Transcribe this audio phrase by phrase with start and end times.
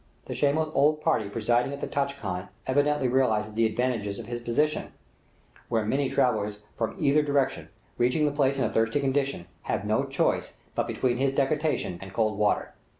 [0.25, 4.41] The shameless old party presiding at the tchai khan evidently realizes the advantages of his
[4.41, 4.93] position,
[5.69, 10.05] where many travellers from either direction, reaching the place in a thirsty condition, have no
[10.05, 12.73] choice but between his decoction and cold water.